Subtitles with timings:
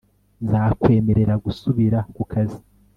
[0.43, 2.59] nzakwemerera gusubira ku kazi